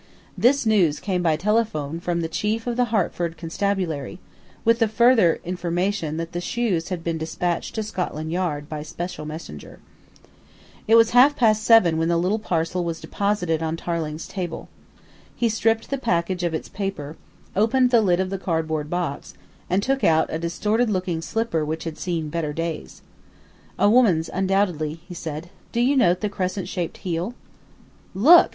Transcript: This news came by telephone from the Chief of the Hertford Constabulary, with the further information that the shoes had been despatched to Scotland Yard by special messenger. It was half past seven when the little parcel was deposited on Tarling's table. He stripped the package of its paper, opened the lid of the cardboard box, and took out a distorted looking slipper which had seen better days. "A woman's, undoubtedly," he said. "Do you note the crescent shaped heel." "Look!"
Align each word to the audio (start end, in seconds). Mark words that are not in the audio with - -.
This 0.35 0.65
news 0.65 0.99
came 0.99 1.21
by 1.21 1.35
telephone 1.35 1.99
from 1.99 2.21
the 2.21 2.27
Chief 2.27 2.65
of 2.65 2.75
the 2.75 2.85
Hertford 2.85 3.37
Constabulary, 3.37 4.17
with 4.65 4.79
the 4.79 4.87
further 4.87 5.39
information 5.45 6.17
that 6.17 6.31
the 6.31 6.41
shoes 6.41 6.89
had 6.89 7.03
been 7.03 7.19
despatched 7.19 7.75
to 7.75 7.83
Scotland 7.83 8.31
Yard 8.31 8.67
by 8.67 8.81
special 8.81 9.27
messenger. 9.27 9.79
It 10.87 10.95
was 10.95 11.11
half 11.11 11.35
past 11.35 11.61
seven 11.63 11.99
when 11.99 12.07
the 12.07 12.17
little 12.17 12.39
parcel 12.39 12.83
was 12.83 12.99
deposited 12.99 13.61
on 13.61 13.77
Tarling's 13.77 14.27
table. 14.27 14.69
He 15.35 15.47
stripped 15.49 15.91
the 15.91 15.99
package 15.99 16.41
of 16.43 16.55
its 16.55 16.67
paper, 16.67 17.15
opened 17.55 17.91
the 17.91 18.01
lid 18.01 18.19
of 18.19 18.31
the 18.31 18.39
cardboard 18.39 18.89
box, 18.89 19.35
and 19.69 19.83
took 19.83 20.03
out 20.03 20.33
a 20.33 20.39
distorted 20.39 20.89
looking 20.89 21.21
slipper 21.21 21.63
which 21.63 21.83
had 21.83 21.99
seen 21.99 22.29
better 22.29 22.53
days. 22.53 23.03
"A 23.77 23.87
woman's, 23.87 24.31
undoubtedly," 24.33 24.99
he 25.07 25.13
said. 25.13 25.51
"Do 25.71 25.79
you 25.79 25.95
note 25.95 26.21
the 26.21 26.27
crescent 26.29 26.67
shaped 26.69 26.97
heel." 27.05 27.35
"Look!" 28.15 28.49